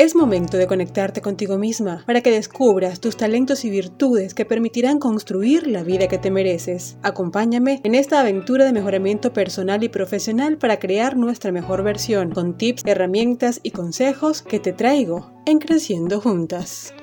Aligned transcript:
Es 0.00 0.14
momento 0.14 0.56
de 0.56 0.68
conectarte 0.68 1.20
contigo 1.20 1.58
misma 1.58 2.04
para 2.06 2.20
que 2.20 2.30
descubras 2.30 3.00
tus 3.00 3.16
talentos 3.16 3.64
y 3.64 3.70
virtudes 3.70 4.32
que 4.32 4.44
permitirán 4.44 5.00
construir 5.00 5.66
la 5.66 5.82
vida 5.82 6.06
que 6.06 6.18
te 6.18 6.30
mereces. 6.30 6.96
Acompáñame 7.02 7.80
en 7.82 7.96
esta 7.96 8.20
aventura 8.20 8.64
de 8.64 8.72
mejoramiento 8.72 9.32
personal 9.32 9.82
y 9.82 9.88
profesional 9.88 10.56
para 10.56 10.78
crear 10.78 11.16
nuestra 11.16 11.50
mejor 11.50 11.82
versión 11.82 12.30
con 12.30 12.56
tips, 12.56 12.84
herramientas 12.86 13.58
y 13.64 13.72
consejos 13.72 14.40
que 14.40 14.60
te 14.60 14.72
traigo 14.72 15.32
en 15.46 15.58
Creciendo 15.58 16.20
Juntas. 16.20 16.94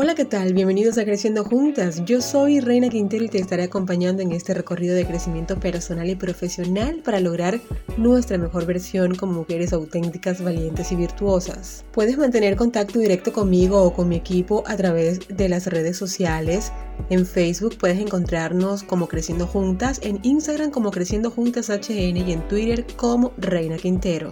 Hola, 0.00 0.14
¿qué 0.14 0.24
tal? 0.24 0.52
Bienvenidos 0.54 0.96
a 0.96 1.04
Creciendo 1.04 1.42
Juntas. 1.42 2.04
Yo 2.04 2.20
soy 2.20 2.60
Reina 2.60 2.88
Quintero 2.88 3.24
y 3.24 3.28
te 3.28 3.38
estaré 3.38 3.64
acompañando 3.64 4.22
en 4.22 4.30
este 4.30 4.54
recorrido 4.54 4.94
de 4.94 5.04
crecimiento 5.04 5.58
personal 5.58 6.08
y 6.08 6.14
profesional 6.14 7.02
para 7.04 7.18
lograr 7.18 7.58
nuestra 7.96 8.38
mejor 8.38 8.64
versión 8.64 9.16
como 9.16 9.32
mujeres 9.32 9.72
auténticas, 9.72 10.40
valientes 10.40 10.92
y 10.92 10.94
virtuosas. 10.94 11.84
Puedes 11.90 12.16
mantener 12.16 12.54
contacto 12.54 13.00
directo 13.00 13.32
conmigo 13.32 13.82
o 13.82 13.92
con 13.92 14.08
mi 14.08 14.14
equipo 14.14 14.62
a 14.68 14.76
través 14.76 15.18
de 15.26 15.48
las 15.48 15.66
redes 15.66 15.96
sociales. 15.96 16.70
En 17.10 17.26
Facebook 17.26 17.76
puedes 17.76 17.98
encontrarnos 17.98 18.84
como 18.84 19.08
Creciendo 19.08 19.48
Juntas, 19.48 19.98
en 20.04 20.20
Instagram 20.22 20.70
como 20.70 20.92
Creciendo 20.92 21.32
Juntas 21.32 21.70
HN 21.70 22.16
y 22.18 22.32
en 22.32 22.46
Twitter 22.46 22.86
como 22.96 23.32
Reina 23.36 23.76
Quintero. 23.76 24.30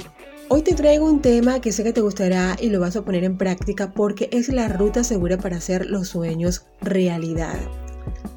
Hoy 0.48 0.62
te 0.62 0.74
traigo 0.74 1.06
un 1.06 1.22
tema 1.22 1.60
que 1.60 1.72
sé 1.72 1.82
que 1.82 1.92
te 1.92 2.00
gustará 2.00 2.56
y 2.60 2.68
lo 2.68 2.78
vas 2.78 2.94
a 2.94 3.04
poner 3.04 3.24
en 3.24 3.36
práctica 3.36 3.92
porque 3.92 4.28
es 4.30 4.48
la 4.48 4.68
ruta 4.68 5.02
segura 5.02 5.38
para 5.38 5.56
hacer 5.56 5.86
los 5.86 6.06
sueños 6.06 6.66
realidad. 6.80 7.58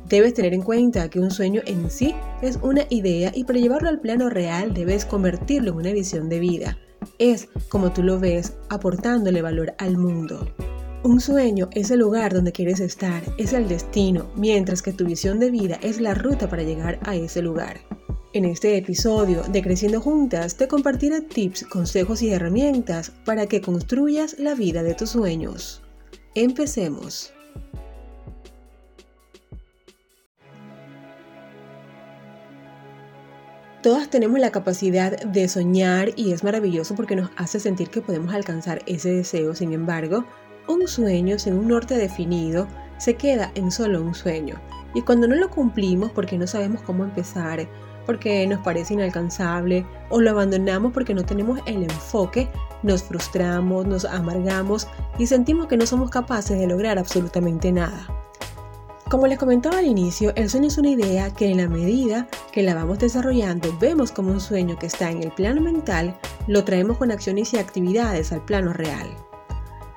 Debes 0.08 0.34
tener 0.34 0.56
en 0.56 0.64
cuenta 0.64 1.08
que 1.12 1.20
un 1.20 1.30
sueño 1.30 1.62
en 1.68 1.92
sí 1.92 2.16
es 2.42 2.58
una 2.64 2.86
idea 2.90 3.32
y 3.36 3.44
para 3.44 3.60
llevarlo 3.60 3.90
al 3.90 4.00
plano 4.00 4.28
real 4.28 4.74
debes 4.74 5.06
convertirlo 5.06 5.70
en 5.70 5.78
una 5.78 5.92
visión 5.92 6.30
de 6.30 6.40
vida. 6.40 6.80
Es 7.20 7.48
como 7.70 7.92
tú 7.92 8.02
lo 8.02 8.20
ves, 8.20 8.54
aportándole 8.70 9.44
valor 9.44 9.76
al 9.78 9.96
mundo. 9.96 10.52
Un 11.04 11.22
sueño 11.22 11.70
es 11.74 11.92
el 11.92 12.00
lugar 12.00 12.34
donde 12.34 12.52
quieres 12.52 12.80
estar, 12.80 13.22
es 13.38 13.54
el 13.54 13.68
destino, 13.68 14.32
mientras 14.36 14.82
que 14.82 14.94
tu 14.94 15.06
visión 15.06 15.40
de 15.40 15.52
vida 15.52 15.78
es 15.84 16.02
la 16.02 16.16
ruta 16.16 16.50
para 16.50 16.64
llegar 16.64 17.00
a 17.04 17.16
ese 17.16 17.44
lugar. 17.44 17.82
En 18.32 18.46
este 18.46 18.78
episodio 18.78 19.42
de 19.42 19.64
Creciendo 19.64 20.02
Juntas 20.02 20.56
te 20.56 20.68
compartiré 20.68 21.22
tips, 21.22 21.64
consejos 21.64 22.22
y 22.22 22.30
herramientas 22.30 23.12
para 23.26 23.48
que 23.48 23.60
construyas 23.60 24.38
la 24.38 24.54
vida 24.54 24.84
de 24.84 24.94
tus 24.94 25.10
sueños. 25.10 25.82
Empecemos. 26.36 27.34
Todas 33.82 34.12
tenemos 34.12 34.38
la 34.38 34.52
capacidad 34.52 35.20
de 35.24 35.48
soñar 35.50 36.12
y 36.16 36.32
es 36.32 36.44
maravilloso 36.44 36.94
porque 36.94 37.16
nos 37.16 37.32
hace 37.36 37.60
sentir 37.60 37.90
que 37.90 38.02
podemos 38.02 38.36
alcanzar 38.36 38.84
ese 38.86 39.10
deseo. 39.10 39.56
Sin 39.56 39.74
embargo, 39.74 40.24
un 40.68 40.88
sueño 40.88 41.40
sin 41.40 41.56
un 41.56 41.70
norte 41.70 41.96
definido 41.96 42.68
se 43.00 43.16
queda 43.16 43.52
en 43.56 43.72
solo 43.72 44.04
un 44.04 44.14
sueño. 44.14 44.62
Y 44.94 45.02
cuando 45.02 45.28
no 45.28 45.34
lo 45.34 45.50
cumplimos 45.50 46.12
porque 46.12 46.38
no 46.38 46.46
sabemos 46.46 46.84
cómo 46.84 47.04
empezar, 47.04 47.68
porque 48.06 48.46
nos 48.48 48.60
parece 48.60 48.94
inalcanzable 48.94 49.86
o 50.10 50.22
lo 50.22 50.32
abandonamos 50.32 50.92
porque 50.94 51.14
no 51.14 51.24
tenemos 51.24 51.60
el 51.66 51.84
enfoque, 51.84 52.50
nos 52.84 53.04
frustramos, 53.04 53.86
nos 53.86 54.06
amargamos 54.06 54.88
y 55.18 55.28
sentimos 55.28 55.68
que 55.68 55.78
no 55.78 55.86
somos 55.86 56.10
capaces 56.10 56.58
de 56.60 56.68
lograr 56.68 56.98
absolutamente 56.98 57.72
nada. 57.72 58.08
Como 59.10 59.26
les 59.26 59.40
comentaba 59.40 59.80
al 59.80 59.88
inicio, 59.88 60.34
el 60.36 60.52
sueño 60.52 60.68
es 60.68 60.78
una 60.78 60.90
idea 60.90 61.34
que 61.34 61.50
en 61.50 61.58
la 61.58 61.68
medida 61.68 62.28
que 62.52 62.62
la 62.62 62.76
vamos 62.76 63.00
desarrollando 63.00 63.76
vemos 63.80 64.12
como 64.12 64.32
un 64.32 64.40
sueño 64.40 64.78
que 64.78 64.86
está 64.86 65.10
en 65.10 65.24
el 65.24 65.32
plano 65.32 65.62
mental, 65.62 66.16
lo 66.46 66.64
traemos 66.64 67.00
con 67.00 67.12
acciones 67.12 67.52
y 67.54 67.58
actividades 67.58 68.32
al 68.32 68.46
plano 68.46 68.72
real. 68.72 69.10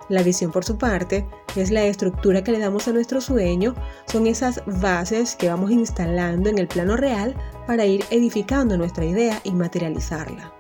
La 0.09 0.23
visión, 0.23 0.51
por 0.51 0.65
su 0.65 0.79
parte, 0.79 1.27
es 1.61 1.71
la 1.71 1.85
estructura 1.85 2.43
que 2.43 2.53
le 2.53 2.59
damos 2.59 2.89
a 2.89 2.93
nuestro 2.93 3.21
sueño, 3.21 3.75
son 4.07 4.27
esas 4.27 4.63
bases 4.67 5.37
que 5.37 5.49
vamos 5.49 5.71
instalando 5.71 6.49
en 6.49 6.59
el 6.59 6.69
plano 6.69 6.97
real 6.97 7.35
para 7.67 7.85
ir 7.85 8.05
edificando 8.11 8.79
nuestra 8.79 9.05
idea 9.05 9.41
y 9.45 9.53
materializarla. 9.53 10.53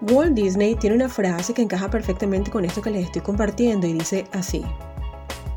Walt 0.00 0.34
Disney 0.34 0.76
tiene 0.76 0.96
una 0.96 1.08
frase 1.08 1.52
que 1.52 1.62
encaja 1.62 1.90
perfectamente 1.90 2.50
con 2.50 2.64
esto 2.64 2.80
que 2.80 2.90
les 2.90 3.06
estoy 3.06 3.22
compartiendo 3.22 3.86
y 3.86 3.94
dice 3.94 4.26
así. 4.32 4.64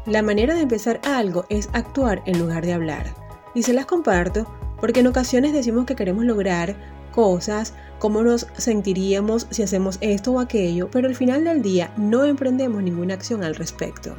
La 0.06 0.24
manera 0.24 0.56
de 0.56 0.62
empezar 0.62 1.00
algo 1.04 1.46
es 1.50 1.70
actuar 1.74 2.24
en 2.26 2.40
lugar 2.40 2.66
de 2.66 2.74
hablar. 2.74 3.14
Y 3.54 3.64
se 3.64 3.74
las 3.74 3.86
comparto 3.86 4.48
porque 4.80 5.02
en 5.02 5.08
ocasiones 5.08 5.54
decimos 5.54 5.86
que 5.86 5.96
queremos 5.96 6.26
lograr 6.26 6.76
cosas, 7.12 7.76
cómo 8.02 8.24
nos 8.24 8.48
sentiríamos 8.58 9.46
si 9.52 9.62
hacemos 9.62 10.00
esto 10.02 10.32
o 10.32 10.40
aquello, 10.40 10.90
pero 10.90 11.08
al 11.08 11.14
final 11.14 11.44
del 11.44 11.62
día 11.62 11.94
no 11.98 12.26
emprendemos 12.26 12.82
ninguna 12.82 13.14
acción 13.14 13.44
al 13.44 13.54
respecto. 13.54 14.16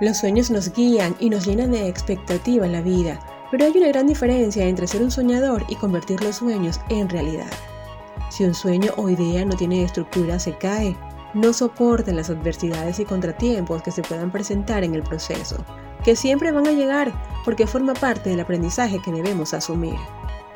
Los 0.00 0.16
sueños 0.16 0.50
nos 0.50 0.72
guían 0.72 1.14
y 1.20 1.28
nos 1.28 1.46
llenan 1.46 1.72
de 1.72 1.86
expectativa 1.86 2.64
en 2.64 2.72
la 2.72 2.80
vida, 2.80 3.20
pero 3.50 3.66
hay 3.66 3.72
una 3.76 3.88
gran 3.88 4.06
diferencia 4.06 4.64
entre 4.64 4.86
ser 4.86 5.02
un 5.02 5.10
soñador 5.10 5.66
y 5.68 5.76
convertir 5.76 6.22
los 6.22 6.36
sueños 6.36 6.80
en 6.88 7.10
realidad. 7.10 7.52
Si 8.30 8.44
un 8.44 8.54
sueño 8.54 8.92
o 8.96 9.10
idea 9.10 9.44
no 9.44 9.54
tiene 9.54 9.84
estructura, 9.84 10.38
se 10.38 10.56
cae, 10.56 10.96
no 11.34 11.52
soporta 11.52 12.12
las 12.12 12.30
adversidades 12.30 12.98
y 12.98 13.04
contratiempos 13.04 13.82
que 13.82 13.90
se 13.90 14.00
puedan 14.00 14.32
presentar 14.32 14.84
en 14.84 14.94
el 14.94 15.02
proceso, 15.02 15.62
que 16.02 16.16
siempre 16.16 16.50
van 16.50 16.66
a 16.66 16.72
llegar 16.72 17.12
porque 17.44 17.66
forma 17.66 17.92
parte 17.92 18.30
del 18.30 18.40
aprendizaje 18.40 19.02
que 19.04 19.12
debemos 19.12 19.52
asumir. 19.52 19.98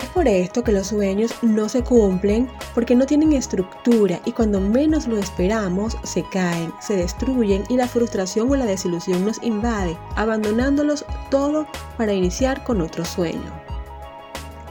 Es 0.01 0.09
por 0.11 0.29
esto 0.29 0.63
que 0.63 0.73
los 0.73 0.89
sueños 0.89 1.33
no 1.43 1.69
se 1.69 1.83
cumplen 1.83 2.49
porque 2.75 2.95
no 2.95 3.07
tienen 3.07 3.33
estructura 3.33 4.21
y 4.25 4.33
cuando 4.33 4.61
menos 4.61 5.07
lo 5.07 5.17
esperamos 5.17 5.97
se 6.05 6.23
caen, 6.31 6.73
se 6.81 6.97
destruyen 6.97 7.65
y 7.69 7.77
la 7.77 7.89
frustración 7.89 8.51
o 8.51 8.57
la 8.57 8.67
desilusión 8.67 9.25
nos 9.25 9.43
invade, 9.43 9.97
abandonándolos 10.17 11.05
todo 11.31 11.67
para 11.97 12.13
iniciar 12.13 12.63
con 12.65 12.81
otro 12.81 13.05
sueño. 13.05 13.67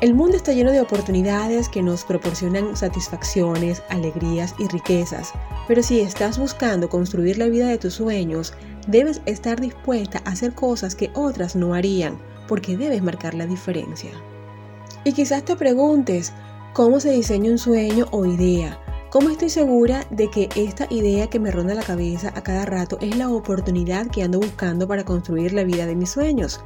El 0.01 0.13
mundo 0.13 0.35
está 0.35 0.51
lleno 0.51 0.71
de 0.71 0.81
oportunidades 0.81 1.69
que 1.69 1.81
nos 1.81 2.03
proporcionan 2.03 2.75
satisfacciones, 2.75 3.81
alegrías 3.89 4.53
y 4.59 4.67
riquezas, 4.67 5.31
pero 5.67 5.81
si 5.81 6.01
estás 6.01 6.37
buscando 6.37 6.89
construir 6.89 7.37
la 7.37 7.47
vida 7.47 7.67
de 7.69 7.77
tus 7.77 7.93
sueños, 7.93 8.53
debes 8.87 9.21
estar 9.25 9.59
dispuesta 9.59 10.21
a 10.25 10.31
hacer 10.31 10.53
cosas 10.53 10.95
que 10.95 11.11
otras 11.15 11.55
no 11.55 11.73
harían, 11.73 12.19
porque 12.47 12.77
debes 12.77 13.01
marcar 13.01 13.33
la 13.33 13.47
diferencia. 13.47 14.11
Y 15.07 15.13
quizás 15.13 15.45
te 15.45 15.55
preguntes, 15.55 16.33
¿cómo 16.73 16.99
se 16.99 17.11
diseña 17.11 17.51
un 17.51 17.59
sueño 17.59 18.07
o 18.09 18.25
idea? 18.25 18.81
¿Cómo 19.11 19.29
estoy 19.29 19.51
segura 19.51 20.03
de 20.09 20.31
que 20.31 20.49
esta 20.55 20.87
idea 20.89 21.27
que 21.27 21.39
me 21.39 21.51
ronda 21.51 21.75
la 21.75 21.83
cabeza 21.83 22.33
a 22.35 22.41
cada 22.41 22.65
rato 22.65 22.97
es 22.99 23.15
la 23.15 23.29
oportunidad 23.29 24.07
que 24.07 24.23
ando 24.23 24.39
buscando 24.39 24.87
para 24.87 25.05
construir 25.05 25.53
la 25.53 25.63
vida 25.63 25.85
de 25.85 25.95
mis 25.95 26.09
sueños? 26.09 26.59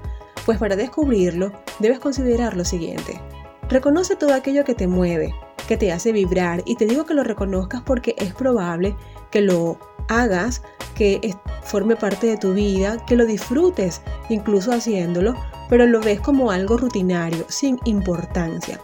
Pues 0.46 0.58
para 0.58 0.78
descubrirlo, 0.78 1.52
debes 1.80 2.00
considerar 2.00 2.56
lo 2.56 2.64
siguiente. 2.64 3.20
Reconoce 3.68 4.16
todo 4.16 4.34
aquello 4.34 4.64
que 4.64 4.74
te 4.74 4.88
mueve, 4.88 5.36
que 5.68 5.76
te 5.76 5.92
hace 5.92 6.14
vibrar 6.14 6.64
y 6.66 6.78
te 6.78 6.86
digo 6.86 7.06
que 7.06 7.16
lo 7.16 7.26
reconozcas 7.26 7.82
porque 7.82 8.16
es 8.18 8.34
probable 8.34 8.96
que 9.32 9.42
lo 9.42 9.78
hagas, 10.08 10.62
que 10.96 11.36
forme 11.62 11.98
parte 11.98 12.28
de 12.28 12.38
tu 12.38 12.54
vida, 12.54 13.06
que 13.06 13.18
lo 13.18 13.26
disfrutes 13.26 14.02
incluso 14.30 14.72
haciéndolo, 14.72 15.36
pero 15.70 15.86
lo 15.86 16.02
ves 16.02 16.20
como 16.20 16.52
algo 16.52 16.76
rutinario, 16.76 17.46
sin 17.48 17.80
importancia. 17.86 18.80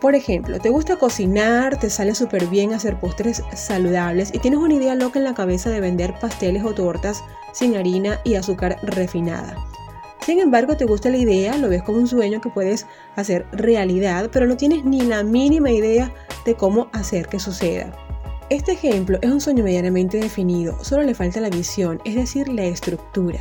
Por 0.00 0.14
ejemplo, 0.14 0.58
te 0.58 0.68
gusta 0.68 0.96
cocinar, 0.96 1.78
te 1.78 1.88
sale 1.88 2.14
súper 2.14 2.46
bien 2.48 2.74
hacer 2.74 3.00
postres 3.00 3.42
saludables 3.54 4.34
y 4.34 4.38
tienes 4.38 4.60
una 4.60 4.74
idea 4.74 4.94
loca 4.94 5.18
en 5.18 5.24
la 5.24 5.32
cabeza 5.32 5.70
de 5.70 5.80
vender 5.80 6.18
pasteles 6.20 6.62
o 6.62 6.74
tortas 6.74 7.24
sin 7.54 7.74
harina 7.74 8.20
y 8.22 8.34
azúcar 8.34 8.76
refinada. 8.82 9.56
Sin 10.20 10.40
embargo, 10.40 10.76
te 10.76 10.84
gusta 10.84 11.08
la 11.08 11.16
idea, 11.16 11.56
lo 11.56 11.68
ves 11.68 11.82
como 11.82 11.98
un 11.98 12.06
sueño 12.06 12.40
que 12.40 12.50
puedes 12.50 12.86
hacer 13.16 13.46
realidad, 13.52 14.28
pero 14.32 14.46
no 14.46 14.56
tienes 14.56 14.84
ni 14.84 15.02
la 15.02 15.22
mínima 15.22 15.70
idea 15.70 16.12
de 16.44 16.54
cómo 16.54 16.88
hacer 16.92 17.28
que 17.28 17.40
suceda. 17.40 17.90
Este 18.50 18.72
ejemplo 18.72 19.18
es 19.22 19.30
un 19.30 19.40
sueño 19.40 19.64
medianamente 19.64 20.18
definido, 20.18 20.82
solo 20.84 21.02
le 21.02 21.14
falta 21.14 21.40
la 21.40 21.48
visión, 21.48 22.00
es 22.04 22.14
decir, 22.14 22.48
la 22.48 22.64
estructura. 22.64 23.40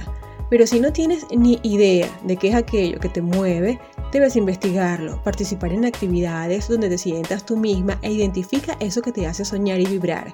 Pero 0.54 0.68
si 0.68 0.80
no 0.80 0.94
tienes 0.94 1.26
ni 1.36 1.60
idea 1.64 2.08
de 2.26 2.38
qué 2.38 2.50
es 2.50 2.54
aquello 2.54 3.00
que 3.00 3.10
te 3.10 3.24
mueve, 3.24 3.80
debes 4.12 4.36
investigarlo, 4.36 5.20
participar 5.24 5.74
en 5.74 5.84
actividades 5.84 6.68
donde 6.68 6.90
te 6.90 7.00
sientas 7.00 7.44
tú 7.44 7.58
misma 7.58 7.98
e 8.04 8.12
identifica 8.12 8.78
eso 8.80 9.02
que 9.02 9.12
te 9.12 9.26
hace 9.26 9.46
soñar 9.46 9.80
y 9.80 9.88
vibrar. 9.88 10.32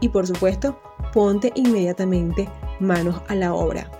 Y 0.00 0.10
por 0.10 0.26
supuesto, 0.26 0.78
ponte 1.14 1.52
inmediatamente 1.54 2.50
manos 2.80 3.22
a 3.28 3.34
la 3.34 3.54
obra. 3.54 3.90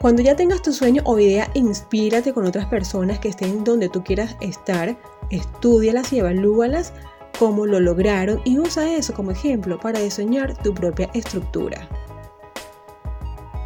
Cuando 0.00 0.20
ya 0.20 0.34
tengas 0.34 0.62
tu 0.62 0.72
sueño 0.72 1.00
o 1.04 1.16
idea, 1.16 1.48
inspírate 1.54 2.32
con 2.32 2.44
otras 2.44 2.66
personas 2.66 3.20
que 3.20 3.28
estén 3.28 3.62
donde 3.62 3.88
tú 3.88 4.02
quieras 4.02 4.36
estar, 4.40 4.98
estudialas 5.30 6.12
y 6.12 6.18
evalúalas 6.18 6.92
cómo 7.38 7.66
lo 7.66 7.78
lograron 7.78 8.40
y 8.44 8.58
usa 8.58 8.92
eso 8.92 9.14
como 9.14 9.30
ejemplo 9.30 9.78
para 9.78 10.00
diseñar 10.00 10.60
tu 10.60 10.74
propia 10.74 11.08
estructura. 11.14 11.88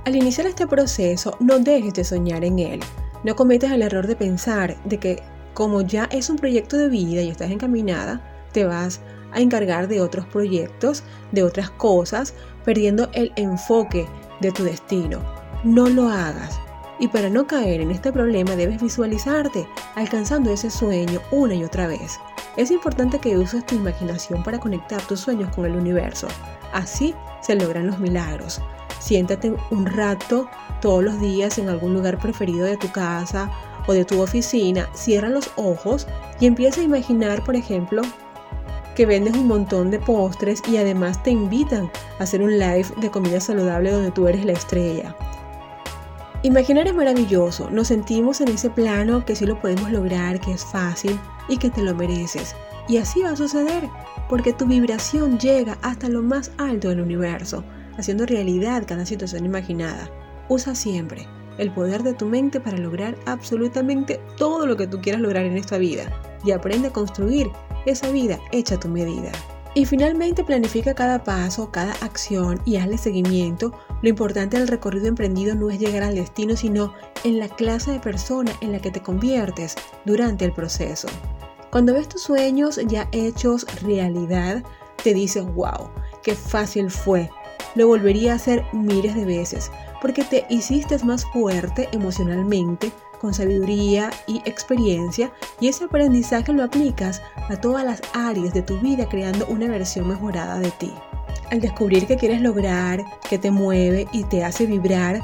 Al 0.05 0.17
iniciar 0.17 0.49
este 0.49 0.67
proceso, 0.67 1.37
no 1.39 1.61
dejes 1.61 1.95
de 1.95 2.03
soñar 2.03 2.45
en 2.45 2.59
él. 2.59 2.81
No 3.23 3.37
cometas 3.37 3.71
el 3.71 3.83
error 3.83 4.09
de 4.09 4.17
pensar 4.17 4.77
de 4.85 4.99
que 4.99 5.23
como 5.55 5.83
ya 5.83 6.09
es 6.11 6.29
un 6.29 6.37
proyecto 6.37 6.77
de 6.77 6.89
vida 6.89 7.23
y 7.23 7.31
estás 7.31 7.53
encaminada, 7.53 8.21
te 8.53 8.65
vas 8.65 9.01
a 9.31 9.41
encargar 9.41 9.87
de 9.87 10.01
otros 10.01 10.27
proyectos, 10.27 11.05
de 11.31 11.45
otras 11.45 11.71
cosas, 11.71 12.35
perdiendo 12.65 13.11
el 13.13 13.33
enfoque 13.37 14.09
de 14.41 14.51
tu 14.51 14.65
destino. 14.65 15.21
No 15.63 15.89
lo 15.89 16.09
hagas. 16.09 16.59
Y 16.99 17.07
para 17.07 17.31
no 17.31 17.47
caer 17.47 17.81
en 17.81 17.93
este 17.93 18.13
problema 18.13 18.57
debes 18.57 18.83
visualizarte 18.83 19.69
alcanzando 19.95 20.53
ese 20.53 20.71
sueño 20.71 21.21
una 21.31 21.55
y 21.55 21.63
otra 21.63 21.87
vez. 21.87 22.19
Es 22.57 22.73
importante 22.73 23.21
que 23.21 23.37
uses 23.39 23.65
tu 23.67 23.77
imaginación 23.77 24.43
para 24.43 24.59
conectar 24.59 25.01
tus 25.03 25.21
sueños 25.21 25.55
con 25.55 25.65
el 25.65 25.77
universo. 25.77 26.27
Así 26.73 27.15
se 27.41 27.55
logran 27.55 27.87
los 27.87 28.01
milagros. 28.01 28.61
Siéntate 29.03 29.53
un 29.71 29.87
rato 29.87 30.49
todos 30.81 31.03
los 31.03 31.21
días 31.21 31.59
en 31.59 31.69
algún 31.69 31.93
lugar 31.93 32.19
preferido 32.19 32.65
de 32.65 32.77
tu 32.77 32.91
casa 32.93 33.51
o 33.89 33.93
de 33.93 34.05
tu 34.05 34.23
oficina, 34.23 34.89
cierra 34.95 35.29
los 35.29 35.51
ojos 35.57 36.07
y 36.39 36.47
empieza 36.47 36.81
a 36.81 36.85
imaginar, 36.85 37.43
por 37.43 37.57
ejemplo, 37.57 38.03
que 38.95 39.05
vendes 39.05 39.35
un 39.35 39.49
montón 39.49 39.91
de 39.91 39.99
postres 39.99 40.63
y 40.69 40.77
además 40.77 41.21
te 41.25 41.31
invitan 41.31 41.91
a 42.21 42.23
hacer 42.23 42.43
un 42.43 42.59
live 42.61 42.87
de 43.01 43.11
comida 43.11 43.41
saludable 43.41 43.91
donde 43.91 44.13
tú 44.13 44.29
eres 44.29 44.45
la 44.45 44.53
estrella. 44.53 45.17
Imaginar 46.45 46.87
es 46.87 46.95
maravilloso, 46.95 47.71
nos 47.71 47.89
sentimos 47.89 48.41
en 48.41 48.49
ese 48.49 48.71
plano 48.71 49.25
que 49.25 49.35
sí 49.35 49.47
lo 49.47 49.61
podemos 49.61 49.91
lograr, 49.91 50.41
que 50.41 50.53
es 50.53 50.65
fácil 50.65 51.19
y 51.49 51.57
que 51.57 51.71
te 51.71 51.83
lo 51.83 51.95
mereces. 51.95 52.55
Y 52.89 52.99
así 52.99 53.23
va 53.23 53.31
a 53.31 53.37
suceder, 53.37 53.89
porque 54.29 54.53
tu 54.53 54.67
vibración 54.67 55.39
llega 55.41 55.77
hasta 55.83 56.09
lo 56.09 56.23
más 56.23 56.53
alto 56.59 56.89
del 56.89 57.01
universo, 57.01 57.65
haciendo 57.99 58.27
realidad 58.27 58.85
cada 58.87 59.07
situación 59.07 59.45
imaginada. 59.45 60.11
Usa 60.49 60.75
siempre 60.75 61.27
el 61.59 61.73
poder 61.73 62.03
de 62.03 62.15
tu 62.15 62.27
mente 62.27 62.61
para 62.61 62.79
lograr 62.79 63.17
absolutamente 63.27 64.21
todo 64.37 64.67
lo 64.67 64.77
que 64.77 64.87
tú 64.87 65.01
quieras 65.01 65.21
lograr 65.21 65.45
en 65.45 65.57
esta 65.57 65.79
vida 65.79 66.05
y 66.45 66.53
aprende 66.53 66.89
a 66.89 66.93
construir 66.93 67.51
esa 67.87 68.11
vida 68.11 68.39
hecha 68.53 68.77
a 68.77 68.81
tu 68.81 68.89
medida. 68.89 69.33
Y 69.75 69.87
finalmente 69.87 70.45
planifica 70.45 70.95
cada 70.95 71.25
paso, 71.25 71.71
cada 71.71 71.93
acción 72.03 72.61
y 72.67 72.77
hazle 72.77 72.99
seguimiento. 72.99 73.73
Lo 74.03 74.11
importante 74.11 74.59
del 74.59 74.69
recorrido 74.69 75.07
emprendido 75.07 75.55
no 75.55 75.71
es 75.71 75.79
llegar 75.79 76.03
al 76.03 76.15
destino, 76.15 76.57
sino 76.57 76.93
en 77.25 77.39
la 77.39 77.49
clase 77.49 77.93
de 77.93 78.01
persona 78.01 78.53
en 78.61 78.73
la 78.73 78.81
que 78.81 78.91
te 78.91 79.03
conviertes 79.03 79.75
durante 80.05 80.45
el 80.45 80.53
proceso. 80.53 81.09
Cuando 81.71 81.95
ves 81.95 82.07
tus 82.07 82.23
sueños 82.23 82.79
ya 82.87 83.09
hechos 83.13 83.65
realidad, 83.83 84.63
te 85.03 85.15
dices, 85.15 85.43
wow, 85.55 85.91
qué 86.23 86.35
fácil 86.35 86.91
fue. 86.91 87.31
Lo 87.75 87.87
volvería 87.87 88.33
a 88.33 88.37
hacer 88.37 88.65
miles 88.73 89.15
de 89.15 89.25
veces, 89.25 89.71
porque 90.01 90.25
te 90.25 90.45
hiciste 90.51 90.99
más 91.05 91.25
fuerte 91.27 91.89
emocionalmente, 91.93 92.93
con 93.21 93.33
sabiduría 93.33 94.11
y 94.27 94.39
experiencia, 94.45 95.33
y 95.61 95.69
ese 95.69 95.85
aprendizaje 95.85 96.53
lo 96.53 96.65
aplicas 96.65 97.23
a 97.49 97.57
todas 97.57 97.85
las 97.85 98.03
áreas 98.13 98.53
de 98.53 98.63
tu 98.63 98.79
vida 98.81 99.09
creando 99.09 99.47
una 99.47 99.69
versión 99.69 100.09
mejorada 100.09 100.59
de 100.59 100.71
ti. 100.73 100.93
Al 101.51 101.61
descubrir 101.61 102.07
que 102.07 102.17
quieres 102.17 102.41
lograr, 102.41 103.05
que 103.29 103.39
te 103.39 103.51
mueve 103.51 104.07
y 104.13 104.25
te 104.25 104.45
hace 104.45 104.67
vibrar, 104.67 105.21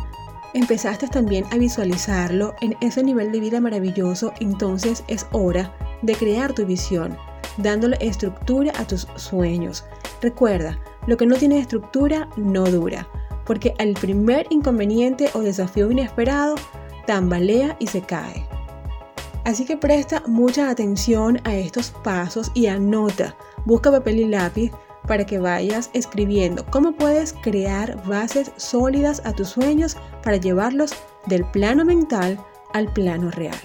empezaste 0.55 1.09
también 1.09 1.45
a 1.51 1.57
visualizarlo 1.57 2.55
en 2.61 2.77
ese 2.81 3.03
nivel 3.03 3.33
de 3.33 3.41
vida 3.41 3.61
maravilloso, 3.61 4.33
entonces 4.41 5.05
es 5.09 5.27
hora 5.33 5.75
de 6.03 6.15
crear 6.15 6.53
tu 6.53 6.65
visión, 6.65 7.17
dándole 7.57 7.99
estructura 8.01 8.73
a 8.79 8.87
tus 8.87 9.09
sueños. 9.17 9.85
Recuerda, 10.23 10.79
lo 11.09 11.17
que 11.17 11.25
no 11.25 11.37
tiene 11.37 11.59
estructura 11.59 12.29
no 12.37 12.65
dura, 12.65 13.09
porque 13.47 13.75
al 13.79 13.95
primer 13.95 14.47
inconveniente 14.51 15.31
o 15.33 15.41
desafío 15.41 15.91
inesperado, 15.91 16.55
tambalea 17.07 17.77
y 17.79 17.87
se 17.87 18.03
cae. 18.03 18.47
Así 19.45 19.65
que 19.65 19.79
presta 19.79 20.23
mucha 20.27 20.69
atención 20.69 21.41
a 21.45 21.55
estos 21.55 21.93
pasos 22.05 22.51
y 22.53 22.67
anota, 22.67 23.35
busca 23.65 23.91
papel 23.91 24.19
y 24.19 24.25
lápiz 24.27 24.71
para 25.07 25.25
que 25.25 25.39
vayas 25.39 25.89
escribiendo 25.95 26.67
cómo 26.67 26.93
puedes 26.93 27.33
crear 27.33 28.07
bases 28.07 28.53
sólidas 28.57 29.23
a 29.25 29.33
tus 29.33 29.49
sueños 29.49 29.97
para 30.23 30.37
llevarlos 30.37 30.93
del 31.25 31.47
plano 31.47 31.87
mental 31.87 32.39
al 32.75 32.93
plano 32.93 33.31
real. 33.31 33.57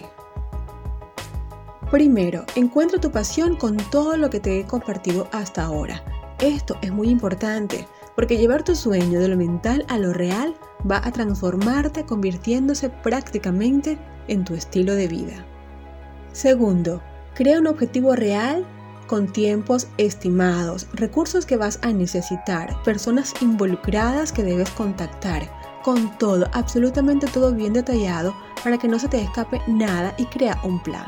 Primero, 1.91 2.45
encuentra 2.55 3.01
tu 3.01 3.11
pasión 3.11 3.57
con 3.57 3.75
todo 3.75 4.15
lo 4.15 4.29
que 4.29 4.39
te 4.39 4.61
he 4.61 4.65
compartido 4.65 5.27
hasta 5.33 5.65
ahora. 5.65 6.01
Esto 6.43 6.77
es 6.81 6.91
muy 6.91 7.07
importante 7.07 7.87
porque 8.17 8.35
llevar 8.35 8.63
tu 8.63 8.75
sueño 8.75 9.21
de 9.21 9.29
lo 9.29 9.37
mental 9.37 9.85
a 9.87 9.97
lo 9.97 10.11
real 10.11 10.53
va 10.89 10.97
a 11.01 11.09
transformarte 11.09 12.03
convirtiéndose 12.03 12.89
prácticamente 12.89 13.97
en 14.27 14.43
tu 14.43 14.53
estilo 14.53 14.93
de 14.93 15.07
vida. 15.07 15.45
Segundo, 16.33 17.01
crea 17.33 17.59
un 17.59 17.67
objetivo 17.67 18.13
real 18.13 18.65
con 19.07 19.31
tiempos 19.31 19.87
estimados, 19.97 20.85
recursos 20.91 21.45
que 21.45 21.55
vas 21.55 21.79
a 21.81 21.93
necesitar, 21.93 22.75
personas 22.83 23.33
involucradas 23.39 24.33
que 24.33 24.43
debes 24.43 24.69
contactar, 24.71 25.49
con 25.81 26.17
todo, 26.17 26.49
absolutamente 26.51 27.27
todo 27.27 27.53
bien 27.53 27.71
detallado 27.71 28.35
para 28.65 28.77
que 28.77 28.89
no 28.89 28.99
se 28.99 29.07
te 29.07 29.21
escape 29.21 29.61
nada 29.67 30.13
y 30.17 30.25
crea 30.25 30.59
un 30.65 30.83
plan. 30.83 31.07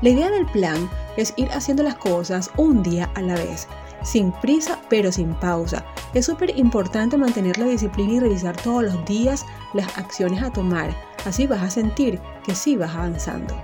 La 0.00 0.10
idea 0.10 0.30
del 0.30 0.46
plan 0.46 0.88
es 1.16 1.34
ir 1.36 1.50
haciendo 1.50 1.82
las 1.82 1.96
cosas 1.96 2.52
un 2.56 2.84
día 2.84 3.10
a 3.16 3.20
la 3.20 3.34
vez, 3.34 3.66
sin 4.02 4.32
prisa 4.32 4.78
pero 4.88 5.12
sin 5.12 5.34
pausa. 5.34 5.84
Es 6.14 6.26
súper 6.26 6.56
importante 6.58 7.16
mantener 7.16 7.58
la 7.58 7.66
disciplina 7.66 8.14
y 8.14 8.20
revisar 8.20 8.56
todos 8.56 8.84
los 8.84 9.04
días 9.04 9.46
las 9.74 9.96
acciones 9.98 10.42
a 10.42 10.50
tomar. 10.50 10.94
Así 11.24 11.46
vas 11.46 11.62
a 11.62 11.70
sentir 11.70 12.20
que 12.44 12.54
sí 12.54 12.76
vas 12.76 12.94
avanzando. 12.94 13.54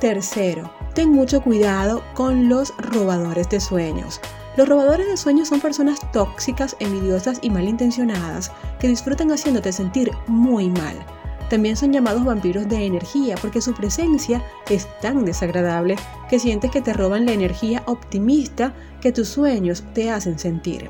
Tercero, 0.00 0.70
ten 0.94 1.12
mucho 1.12 1.40
cuidado 1.42 2.02
con 2.14 2.48
los 2.48 2.74
robadores 2.76 3.48
de 3.48 3.60
sueños. 3.60 4.20
Los 4.56 4.68
robadores 4.68 5.06
de 5.06 5.16
sueños 5.16 5.48
son 5.48 5.60
personas 5.60 6.00
tóxicas, 6.12 6.76
envidiosas 6.78 7.38
y 7.40 7.48
malintencionadas 7.48 8.50
que 8.78 8.88
disfrutan 8.88 9.30
haciéndote 9.30 9.72
sentir 9.72 10.10
muy 10.26 10.68
mal. 10.68 10.96
También 11.52 11.76
son 11.76 11.92
llamados 11.92 12.24
vampiros 12.24 12.66
de 12.66 12.86
energía 12.86 13.34
porque 13.36 13.60
su 13.60 13.74
presencia 13.74 14.42
es 14.70 14.88
tan 15.02 15.26
desagradable 15.26 15.96
que 16.30 16.38
sientes 16.38 16.70
que 16.70 16.80
te 16.80 16.94
roban 16.94 17.26
la 17.26 17.34
energía 17.34 17.82
optimista 17.84 18.72
que 19.02 19.12
tus 19.12 19.28
sueños 19.28 19.84
te 19.92 20.10
hacen 20.10 20.38
sentir. 20.38 20.88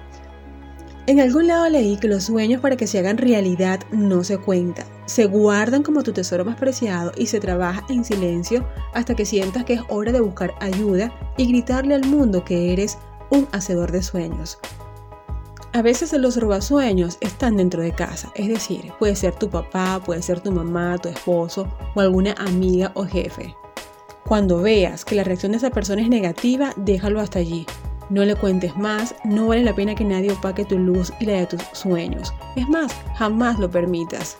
En 1.08 1.18
algún 1.18 1.48
lado 1.48 1.68
leí 1.68 1.96
que 1.96 2.06
los 2.06 2.22
sueños 2.22 2.60
para 2.60 2.76
que 2.76 2.86
se 2.86 3.00
hagan 3.00 3.18
realidad 3.18 3.80
no 3.90 4.22
se 4.22 4.38
cuentan, 4.38 4.86
se 5.06 5.26
guardan 5.26 5.82
como 5.82 6.04
tu 6.04 6.12
tesoro 6.12 6.44
más 6.44 6.54
preciado 6.54 7.10
y 7.16 7.26
se 7.26 7.40
trabaja 7.40 7.84
en 7.88 8.04
silencio 8.04 8.64
hasta 8.94 9.16
que 9.16 9.26
sientas 9.26 9.64
que 9.64 9.72
es 9.72 9.80
hora 9.88 10.12
de 10.12 10.20
buscar 10.20 10.54
ayuda 10.60 11.12
y 11.36 11.48
gritarle 11.48 11.96
al 11.96 12.06
mundo 12.06 12.44
que 12.44 12.72
eres 12.72 12.98
un 13.30 13.48
hacedor 13.50 13.90
de 13.90 14.04
sueños. 14.04 14.60
A 15.74 15.80
veces 15.80 16.12
los 16.12 16.36
robasueños 16.36 17.16
están 17.22 17.56
dentro 17.56 17.80
de 17.80 17.92
casa, 17.92 18.30
es 18.34 18.46
decir, 18.46 18.92
puede 18.98 19.16
ser 19.16 19.34
tu 19.34 19.48
papá, 19.48 20.02
puede 20.04 20.20
ser 20.20 20.40
tu 20.40 20.52
mamá, 20.52 20.98
tu 20.98 21.08
esposo 21.08 21.66
o 21.94 22.00
alguna 22.00 22.34
amiga 22.34 22.92
o 22.94 23.06
jefe. 23.06 23.56
Cuando 24.26 24.60
veas 24.60 25.06
que 25.06 25.14
la 25.14 25.24
reacción 25.24 25.52
de 25.52 25.58
esa 25.58 25.70
persona 25.70 26.02
es 26.02 26.10
negativa, 26.10 26.74
déjalo 26.76 27.20
hasta 27.20 27.38
allí. 27.38 27.64
No 28.10 28.22
le 28.22 28.36
cuentes 28.36 28.76
más, 28.76 29.14
no 29.24 29.46
vale 29.46 29.64
la 29.64 29.74
pena 29.74 29.94
que 29.94 30.04
nadie 30.04 30.32
opaque 30.32 30.66
tu 30.66 30.78
luz 30.78 31.10
y 31.20 31.24
la 31.24 31.38
de 31.38 31.46
tus 31.46 31.62
sueños. 31.72 32.34
Es 32.54 32.68
más, 32.68 32.92
jamás 33.16 33.58
lo 33.58 33.70
permitas. 33.70 34.36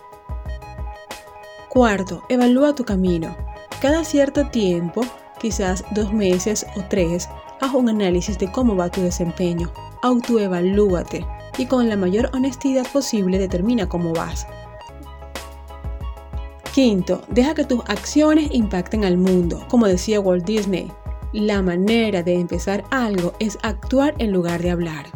Cuarto, 1.70 2.24
evalúa 2.28 2.74
tu 2.74 2.84
camino. 2.84 3.34
Cada 3.80 4.04
cierto 4.04 4.48
tiempo, 4.48 5.00
quizás 5.40 5.82
dos 5.92 6.12
meses 6.12 6.66
o 6.76 6.82
tres, 6.90 7.30
haz 7.62 7.72
un 7.72 7.88
análisis 7.88 8.38
de 8.38 8.52
cómo 8.52 8.76
va 8.76 8.90
tu 8.90 9.00
desempeño 9.00 9.72
autoevalúate 10.02 11.26
y 11.58 11.66
con 11.66 11.88
la 11.88 11.96
mayor 11.96 12.30
honestidad 12.34 12.86
posible 12.92 13.38
determina 13.38 13.88
cómo 13.88 14.12
vas. 14.12 14.46
Quinto, 16.74 17.22
deja 17.28 17.54
que 17.54 17.64
tus 17.64 17.80
acciones 17.86 18.48
impacten 18.52 19.04
al 19.04 19.18
mundo. 19.18 19.64
Como 19.68 19.86
decía 19.86 20.20
Walt 20.20 20.44
Disney, 20.44 20.90
la 21.32 21.62
manera 21.62 22.22
de 22.22 22.34
empezar 22.34 22.84
algo 22.90 23.34
es 23.38 23.58
actuar 23.62 24.14
en 24.18 24.32
lugar 24.32 24.62
de 24.62 24.70
hablar. 24.70 25.06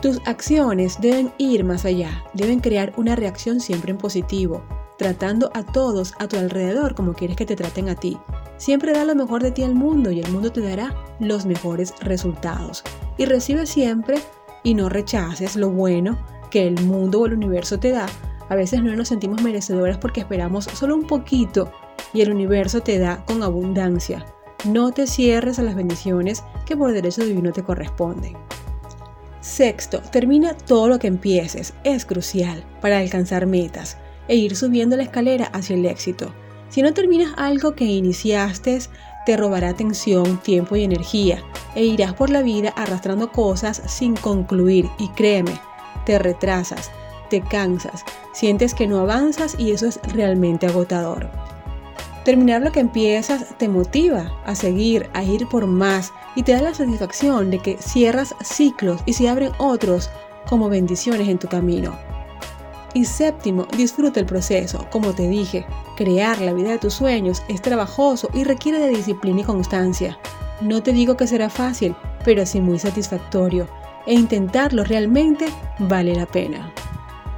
Tus 0.00 0.20
acciones 0.26 1.00
deben 1.00 1.32
ir 1.38 1.64
más 1.64 1.84
allá, 1.84 2.24
deben 2.34 2.60
crear 2.60 2.92
una 2.96 3.16
reacción 3.16 3.60
siempre 3.60 3.90
en 3.90 3.98
positivo, 3.98 4.62
tratando 4.96 5.50
a 5.54 5.64
todos 5.64 6.14
a 6.18 6.28
tu 6.28 6.36
alrededor 6.36 6.94
como 6.94 7.14
quieres 7.14 7.36
que 7.36 7.46
te 7.46 7.56
traten 7.56 7.88
a 7.88 7.94
ti. 7.94 8.18
Siempre 8.56 8.92
da 8.92 9.04
lo 9.04 9.14
mejor 9.14 9.42
de 9.42 9.50
ti 9.50 9.62
al 9.62 9.74
mundo 9.74 10.10
y 10.10 10.20
el 10.20 10.30
mundo 10.30 10.52
te 10.52 10.60
dará 10.60 10.94
los 11.18 11.46
mejores 11.46 11.94
resultados. 12.00 12.84
Y 13.16 13.26
recibe 13.26 13.66
siempre 13.66 14.18
y 14.62 14.74
no 14.74 14.88
rechaces 14.88 15.56
lo 15.56 15.70
bueno 15.70 16.18
que 16.50 16.66
el 16.66 16.80
mundo 16.84 17.20
o 17.20 17.26
el 17.26 17.34
universo 17.34 17.78
te 17.78 17.90
da. 17.90 18.06
A 18.48 18.54
veces 18.54 18.82
no 18.82 18.94
nos 18.94 19.08
sentimos 19.08 19.42
merecedoras 19.42 19.98
porque 19.98 20.20
esperamos 20.20 20.64
solo 20.64 20.94
un 20.94 21.06
poquito 21.06 21.72
y 22.12 22.20
el 22.20 22.30
universo 22.30 22.80
te 22.80 22.98
da 22.98 23.24
con 23.24 23.42
abundancia. 23.42 24.24
No 24.64 24.92
te 24.92 25.06
cierres 25.06 25.58
a 25.58 25.62
las 25.62 25.74
bendiciones 25.74 26.44
que 26.64 26.76
por 26.76 26.92
derecho 26.92 27.24
divino 27.24 27.52
te 27.52 27.64
corresponden. 27.64 28.36
Sexto, 29.40 30.00
termina 30.00 30.54
todo 30.54 30.88
lo 30.88 30.98
que 30.98 31.06
empieces. 31.06 31.74
Es 31.84 32.06
crucial 32.06 32.64
para 32.80 32.98
alcanzar 32.98 33.46
metas 33.46 33.98
e 34.28 34.36
ir 34.36 34.56
subiendo 34.56 34.96
la 34.96 35.02
escalera 35.02 35.46
hacia 35.46 35.76
el 35.76 35.86
éxito. 35.86 36.32
Si 36.68 36.82
no 36.82 36.92
terminas 36.92 37.32
algo 37.36 37.74
que 37.74 37.84
iniciaste, 37.84 38.78
te 39.26 39.36
robará 39.36 39.70
atención, 39.70 40.38
tiempo 40.38 40.76
y 40.76 40.84
energía, 40.84 41.42
e 41.74 41.84
irás 41.84 42.14
por 42.14 42.30
la 42.30 42.42
vida 42.42 42.70
arrastrando 42.76 43.32
cosas 43.32 43.82
sin 43.86 44.16
concluir 44.16 44.88
y 44.98 45.08
créeme, 45.08 45.60
te 46.04 46.18
retrasas, 46.18 46.90
te 47.30 47.40
cansas, 47.40 48.04
sientes 48.32 48.74
que 48.74 48.86
no 48.86 49.00
avanzas 49.00 49.56
y 49.58 49.70
eso 49.70 49.86
es 49.86 50.00
realmente 50.12 50.66
agotador. 50.66 51.30
Terminar 52.24 52.62
lo 52.62 52.72
que 52.72 52.80
empiezas 52.80 53.56
te 53.58 53.68
motiva 53.68 54.32
a 54.46 54.54
seguir, 54.54 55.10
a 55.12 55.22
ir 55.22 55.46
por 55.46 55.66
más 55.66 56.12
y 56.34 56.42
te 56.42 56.52
da 56.52 56.62
la 56.62 56.74
satisfacción 56.74 57.50
de 57.50 57.58
que 57.58 57.76
cierras 57.78 58.34
ciclos 58.42 59.02
y 59.04 59.12
se 59.12 59.28
abren 59.28 59.52
otros 59.58 60.10
como 60.48 60.68
bendiciones 60.68 61.28
en 61.28 61.38
tu 61.38 61.48
camino. 61.48 61.94
Y 62.94 63.04
séptimo, 63.04 63.66
disfruta 63.76 64.20
el 64.20 64.26
proceso. 64.26 64.86
Como 64.90 65.12
te 65.14 65.28
dije, 65.28 65.66
crear 65.96 66.40
la 66.40 66.52
vida 66.52 66.70
de 66.70 66.78
tus 66.78 66.94
sueños 66.94 67.42
es 67.48 67.60
trabajoso 67.60 68.30
y 68.32 68.44
requiere 68.44 68.78
de 68.78 68.90
disciplina 68.90 69.40
y 69.40 69.44
constancia. 69.44 70.16
No 70.60 70.82
te 70.82 70.92
digo 70.92 71.16
que 71.16 71.26
será 71.26 71.50
fácil, 71.50 71.96
pero 72.24 72.46
sí 72.46 72.60
muy 72.60 72.78
satisfactorio. 72.78 73.68
E 74.06 74.14
intentarlo 74.14 74.84
realmente 74.84 75.46
vale 75.80 76.14
la 76.14 76.26
pena. 76.26 76.72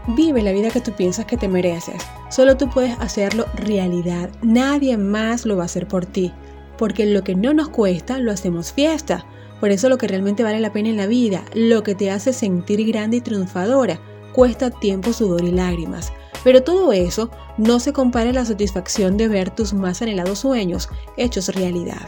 Vive 0.09 0.43
la 0.43 0.53
vida 0.53 0.71
que 0.71 0.83
tú 0.83 0.93
piensas 0.93 1.25
que 1.25 1.39
te 1.39 1.49
mereces. 1.49 2.03
Solo 2.29 2.57
tú 2.57 2.69
puedes 2.69 2.99
hacerlo 3.01 3.47
realidad. 3.55 4.29
Nadie 4.43 4.99
más 4.99 5.47
lo 5.47 5.57
va 5.57 5.63
a 5.63 5.67
hacer 5.67 5.89
por 5.89 6.05
ti. 6.05 6.33
Porque 6.77 7.07
lo 7.07 7.25
que 7.25 7.35
no 7.35 7.55
nos 7.55 7.71
cuesta, 7.71 8.19
lo 8.19 8.31
hacemos 8.31 8.73
fiesta. 8.73 9.25
Por 9.59 9.71
eso 9.71 9.89
lo 9.89 9.97
que 9.97 10.07
realmente 10.07 10.43
vale 10.43 10.61
la 10.61 10.73
pena 10.73 10.91
en 10.91 10.99
la 10.99 11.07
vida, 11.07 11.43
lo 11.55 11.83
que 11.83 11.95
te 11.95 12.11
hace 12.11 12.35
sentir 12.35 12.87
grande 12.87 13.17
y 13.17 13.21
triunfadora, 13.23 13.99
cuesta 14.37 14.71
tiempo, 14.71 15.15
sudor 15.15 15.45
y 15.45 15.51
lágrimas. 15.51 16.13
Pero 16.45 16.63
todo 16.63 16.93
eso 16.93 17.31
no 17.57 17.81
se 17.81 17.95
compara 17.95 18.29
a 18.29 18.35
la 18.35 18.45
satisfacción 18.45 19.17
de 19.17 19.29
ver 19.29 19.49
tus 19.51 19.73
más 19.73 20.03
anhelados 20.03 20.41
sueños 20.41 20.91
hechos 21.17 21.49
realidad. 21.49 22.07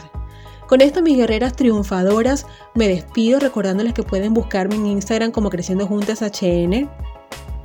Con 0.67 0.81
esto, 0.81 1.01
mis 1.01 1.17
guerreras 1.17 1.55
triunfadoras, 1.55 2.45
me 2.75 2.87
despido 2.87 3.39
recordándoles 3.39 3.95
que 3.95 4.03
pueden 4.03 4.35
buscarme 4.35 4.75
en 4.75 4.85
Instagram 4.85 5.31
como 5.31 5.49
Creciendo 5.49 5.87
Juntas 5.87 6.21
HN, 6.21 6.87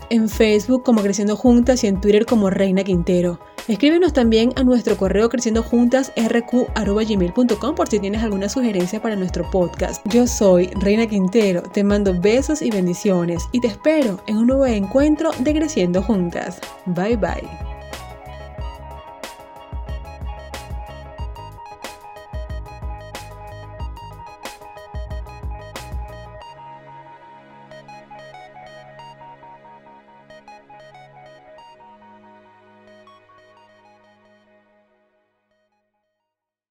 en 0.09 0.29
Facebook 0.31 0.83
como 0.83 1.03
Creciendo 1.03 1.37
Juntas 1.37 1.85
y 1.85 1.87
en 1.87 2.01
Twitter 2.01 2.25
como 2.25 2.49
Reina 2.49 2.85
Quintero. 2.85 3.39
Escríbenos 3.67 4.13
también 4.13 4.53
a 4.57 4.63
nuestro 4.63 4.95
correo 4.97 5.31
creciendojuntasrq.gmail.com 5.31 7.75
por 7.75 7.89
si 7.89 7.99
tienes 7.99 8.23
alguna 8.23 8.51
sugerencia 8.51 9.01
para 9.01 9.17
nuestro 9.17 9.51
podcast. 9.51 10.07
Yo 10.09 10.27
soy 10.27 10.67
Reina 10.81 11.07
Quintero, 11.07 11.63
te 11.63 11.83
mando 11.83 12.21
besos 12.21 12.61
y 12.61 12.71
bendiciones 12.71 13.49
y 13.53 13.61
te 13.61 13.69
espero 13.69 14.21
en 14.27 14.37
un 14.37 14.49
nuevo 14.49 14.67
encuentro 14.67 15.31
de 15.39 15.55
Creciendo 15.55 16.03
Juntas. 16.03 16.61
Bye 16.87 17.17
bye. 17.17 17.74